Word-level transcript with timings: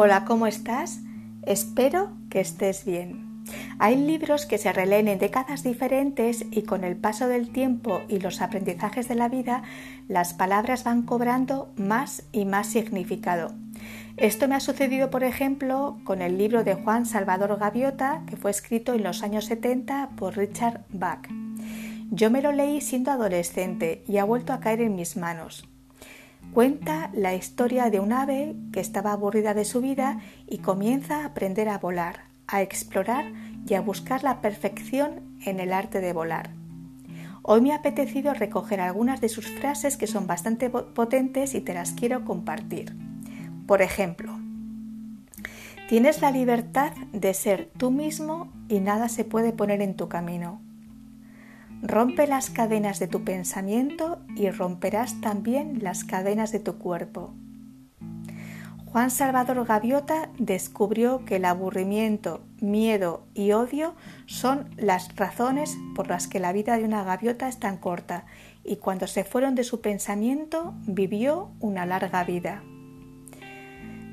Hola, 0.00 0.24
¿cómo 0.24 0.46
estás? 0.46 1.00
Espero 1.42 2.12
que 2.30 2.38
estés 2.38 2.84
bien. 2.84 3.42
Hay 3.80 3.96
libros 3.96 4.46
que 4.46 4.56
se 4.56 4.72
releen 4.72 5.08
en 5.08 5.18
décadas 5.18 5.64
diferentes 5.64 6.46
y 6.52 6.62
con 6.62 6.84
el 6.84 6.96
paso 6.96 7.26
del 7.26 7.50
tiempo 7.50 8.02
y 8.06 8.20
los 8.20 8.40
aprendizajes 8.40 9.08
de 9.08 9.16
la 9.16 9.28
vida, 9.28 9.64
las 10.06 10.34
palabras 10.34 10.84
van 10.84 11.02
cobrando 11.02 11.72
más 11.74 12.22
y 12.30 12.44
más 12.44 12.68
significado. 12.68 13.50
Esto 14.16 14.46
me 14.46 14.54
ha 14.54 14.60
sucedido, 14.60 15.10
por 15.10 15.24
ejemplo, 15.24 15.98
con 16.04 16.22
el 16.22 16.38
libro 16.38 16.62
de 16.62 16.74
Juan 16.74 17.04
Salvador 17.04 17.58
Gaviota, 17.58 18.22
que 18.28 18.36
fue 18.36 18.52
escrito 18.52 18.94
en 18.94 19.02
los 19.02 19.24
años 19.24 19.46
70 19.46 20.10
por 20.10 20.36
Richard 20.36 20.84
Bach. 20.90 21.26
Yo 22.12 22.30
me 22.30 22.40
lo 22.40 22.52
leí 22.52 22.82
siendo 22.82 23.10
adolescente 23.10 24.04
y 24.06 24.18
ha 24.18 24.24
vuelto 24.24 24.52
a 24.52 24.60
caer 24.60 24.80
en 24.80 24.94
mis 24.94 25.16
manos. 25.16 25.68
Cuenta 26.52 27.10
la 27.12 27.34
historia 27.34 27.90
de 27.90 28.00
un 28.00 28.12
ave 28.12 28.56
que 28.72 28.80
estaba 28.80 29.12
aburrida 29.12 29.54
de 29.54 29.64
su 29.64 29.80
vida 29.80 30.20
y 30.46 30.58
comienza 30.58 31.22
a 31.22 31.26
aprender 31.26 31.68
a 31.68 31.78
volar, 31.78 32.24
a 32.46 32.62
explorar 32.62 33.32
y 33.66 33.74
a 33.74 33.80
buscar 33.80 34.24
la 34.24 34.40
perfección 34.40 35.38
en 35.44 35.60
el 35.60 35.72
arte 35.72 36.00
de 36.00 36.12
volar. 36.12 36.50
Hoy 37.42 37.60
me 37.60 37.72
ha 37.72 37.76
apetecido 37.76 38.34
recoger 38.34 38.80
algunas 38.80 39.20
de 39.20 39.28
sus 39.28 39.46
frases 39.46 39.96
que 39.96 40.06
son 40.06 40.26
bastante 40.26 40.68
potentes 40.70 41.54
y 41.54 41.60
te 41.60 41.74
las 41.74 41.92
quiero 41.92 42.24
compartir. 42.24 42.96
Por 43.66 43.82
ejemplo, 43.82 44.38
tienes 45.88 46.20
la 46.22 46.30
libertad 46.30 46.92
de 47.12 47.34
ser 47.34 47.70
tú 47.76 47.90
mismo 47.90 48.52
y 48.68 48.80
nada 48.80 49.08
se 49.08 49.24
puede 49.24 49.52
poner 49.52 49.80
en 49.80 49.96
tu 49.96 50.08
camino. 50.08 50.60
Rompe 51.82 52.26
las 52.26 52.50
cadenas 52.50 52.98
de 52.98 53.06
tu 53.06 53.22
pensamiento 53.22 54.18
y 54.34 54.50
romperás 54.50 55.20
también 55.20 55.78
las 55.82 56.04
cadenas 56.04 56.50
de 56.50 56.58
tu 56.58 56.78
cuerpo. 56.78 57.34
Juan 58.86 59.10
Salvador 59.10 59.66
Gaviota 59.66 60.30
descubrió 60.38 61.24
que 61.24 61.36
el 61.36 61.44
aburrimiento, 61.44 62.40
miedo 62.60 63.26
y 63.34 63.52
odio 63.52 63.94
son 64.26 64.70
las 64.76 65.14
razones 65.14 65.76
por 65.94 66.08
las 66.08 66.26
que 66.26 66.40
la 66.40 66.52
vida 66.52 66.76
de 66.78 66.84
una 66.84 67.04
gaviota 67.04 67.48
es 67.48 67.58
tan 67.58 67.76
corta 67.76 68.24
y 68.64 68.76
cuando 68.76 69.06
se 69.06 69.24
fueron 69.24 69.54
de 69.54 69.64
su 69.64 69.80
pensamiento 69.82 70.74
vivió 70.86 71.50
una 71.60 71.84
larga 71.84 72.24
vida. 72.24 72.62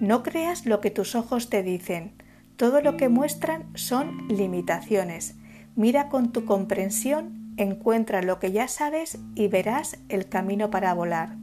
No 0.02 0.24
creas 0.24 0.66
lo 0.66 0.82
que 0.82 0.92
tus 0.92 1.16
ojos 1.16 1.50
te 1.50 1.64
dicen, 1.64 2.14
todo 2.58 2.82
lo 2.82 2.98
que 2.98 3.08
muestran 3.08 3.66
son 3.76 4.28
limitaciones. 4.28 5.36
Mira 5.76 6.10
con 6.10 6.34
tu 6.34 6.46
comprensión, 6.46 7.45
encuentra 7.58 8.22
lo 8.22 8.40
que 8.40 8.52
ya 8.52 8.68
sabes 8.68 9.18
y 9.36 9.48
verás 9.48 9.98
el 10.10 10.28
camino 10.28 10.70
para 10.70 10.94
volar. 10.94 11.36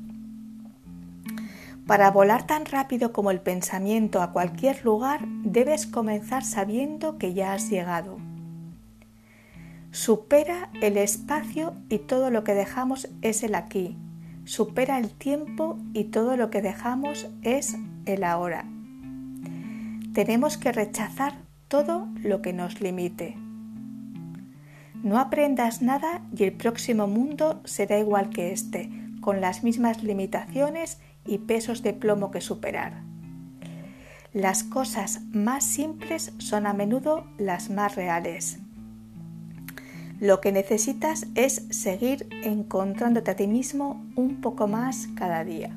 Para 1.87 2.11
volar 2.11 2.47
tan 2.47 2.65
rápido 2.65 3.13
como 3.13 3.31
el 3.31 3.41
pensamiento 3.41 4.23
a 4.23 4.33
cualquier 4.33 4.85
lugar, 4.85 5.27
debes 5.45 5.87
comenzar 5.87 6.45
sabiendo 6.45 7.19
que 7.19 7.35
ya 7.35 7.53
has 7.53 7.71
llegado. 7.71 8.19
Supera 9.91 10.71
el 10.81 10.97
espacio 10.97 11.75
y 11.89 11.99
todo 11.99 12.31
lo 12.31 12.45
que 12.45 12.55
dejamos 12.55 13.09
es 13.21 13.43
el 13.43 13.55
aquí. 13.55 13.97
Supera 14.45 14.99
el 14.99 15.11
tiempo 15.11 15.79
y 15.93 16.05
todo 16.05 16.37
lo 16.37 16.51
que 16.51 16.63
dejamos 16.63 17.29
es 17.43 17.77
el 18.07 18.25
ahora. 18.25 18.65
Tenemos 20.15 20.57
que 20.57 20.73
rechazar 20.73 21.35
todo 21.69 22.09
lo 22.23 22.43
que 22.43 22.53
nos 22.53 22.81
limite. 22.81 23.42
No 25.03 25.19
aprendas 25.19 25.83
nada 25.83 26.22
y 26.36 26.45
el 26.45 26.53
próximo 26.53 27.08
mundo 27.08 27.61
será 27.64 27.98
igual 27.98 28.31
que 28.31 28.53
este, 28.53 28.91
con 29.20 29.41
las 29.41 29.64
mismas 29.64 30.05
limitaciones 30.05 30.98
y 31.27 31.39
pesos 31.39 31.83
de 31.83 31.92
plomo 31.92 32.31
que 32.31 32.41
superar. 32.41 33.03
Las 34.33 34.62
cosas 34.62 35.20
más 35.33 35.64
simples 35.64 36.33
son 36.39 36.67
a 36.67 36.72
menudo 36.72 37.27
las 37.37 37.69
más 37.69 37.97
reales. 37.97 38.59
Lo 40.21 40.41
que 40.41 40.53
necesitas 40.53 41.27
es 41.34 41.66
seguir 41.71 42.28
encontrándote 42.44 43.32
a 43.32 43.37
ti 43.37 43.48
mismo 43.48 44.06
un 44.15 44.41
poco 44.41 44.69
más 44.69 45.09
cada 45.16 45.43
día. 45.43 45.77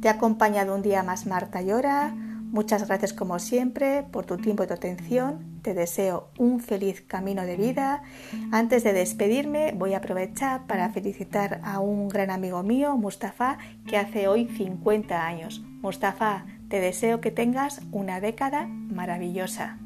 Te 0.00 0.08
ha 0.08 0.12
acompañado 0.12 0.74
un 0.74 0.82
día 0.82 1.04
más 1.04 1.26
Marta 1.26 1.62
Llora. 1.62 2.12
Muchas 2.12 2.88
gracias 2.88 3.12
como 3.12 3.38
siempre 3.38 4.02
por 4.02 4.26
tu 4.26 4.36
tiempo 4.36 4.64
y 4.64 4.66
tu 4.66 4.74
atención. 4.74 5.51
Te 5.62 5.74
deseo 5.74 6.28
un 6.38 6.60
feliz 6.60 7.00
camino 7.00 7.42
de 7.42 7.56
vida. 7.56 8.02
Antes 8.50 8.82
de 8.82 8.92
despedirme 8.92 9.72
voy 9.72 9.94
a 9.94 9.98
aprovechar 9.98 10.66
para 10.66 10.90
felicitar 10.90 11.60
a 11.62 11.78
un 11.78 12.08
gran 12.08 12.30
amigo 12.30 12.62
mío, 12.62 12.96
Mustafa, 12.96 13.58
que 13.86 13.96
hace 13.96 14.26
hoy 14.26 14.46
50 14.46 15.24
años. 15.24 15.62
Mustafa, 15.80 16.46
te 16.68 16.80
deseo 16.80 17.20
que 17.20 17.30
tengas 17.30 17.80
una 17.92 18.20
década 18.20 18.66
maravillosa. 18.66 19.78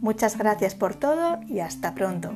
Muchas 0.00 0.36
gracias 0.36 0.74
por 0.74 0.94
todo 0.94 1.40
y 1.48 1.60
hasta 1.60 1.94
pronto. 1.94 2.34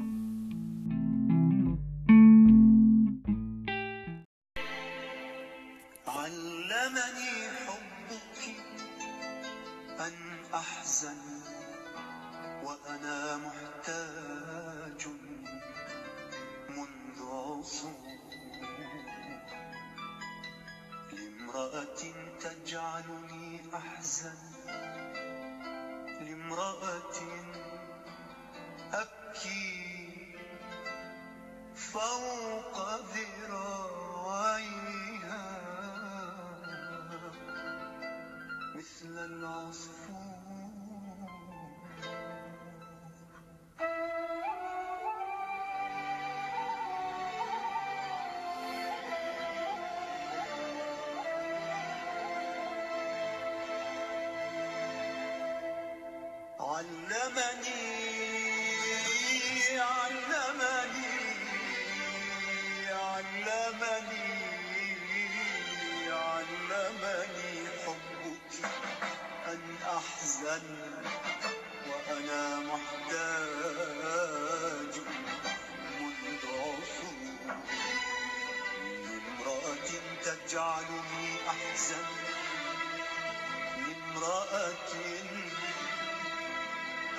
وأنا 12.71 13.37
محتاج 13.37 15.03
منذ 16.69 17.19
عصور. 17.23 18.11
لامرأة 21.13 22.03
تجعلني 22.41 23.61
أحزن. 23.75 24.39
لامرأة 26.21 27.19
أبكي 28.93 30.35
فوق 31.75 32.77
ذراعيها. 33.15 34.31
مثل 38.75 39.15
العصفور 39.19 40.20
علمني 57.31 58.11
علمني 59.81 61.21
علمني 66.11 67.69
حبك 67.87 68.53
أن 69.47 69.63
أحزن 69.97 70.67
وأنا 71.89 72.43
محتاج 72.61 73.33
منذ 76.01 76.43
عصور. 76.47 77.55
لامرأة 79.05 79.91
تجعلني 80.25 81.29
أحزن 81.49 82.07
لامرأة 83.77 84.91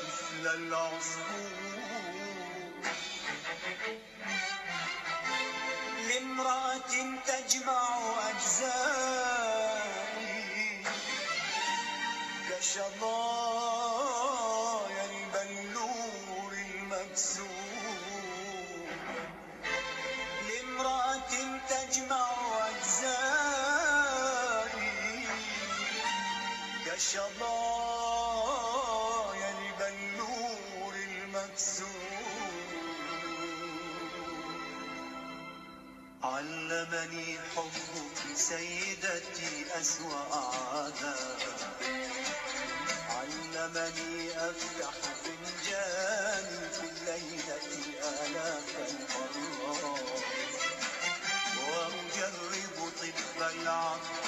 مثل 0.02 0.44
العصفور. 0.54 1.58
لامرأة 6.08 6.92
تجمع 7.26 7.82
أجزائي 8.31 9.88
كشظايا 12.50 13.84
البلور 15.10 16.52
المكسور. 16.52 17.57
علمني 36.22 37.38
حبك 37.56 38.37
سيدتي 38.37 39.64
أسوأ 39.81 40.37
عذاب 40.75 41.38
علمني 43.10 44.31
أفتح 44.37 44.90
فنجاني 45.25 46.69
في 46.70 46.81
الليلة 46.81 47.66
آلاف 48.02 48.64
المرات 49.37 50.08
وأجرب 51.58 52.93
طب 53.00 53.43
العقل 53.52 54.27